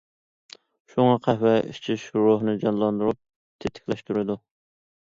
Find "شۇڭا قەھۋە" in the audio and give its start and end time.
0.93-1.53